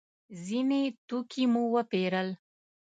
[0.45, 2.29] ځینې توکي مو وپېرل.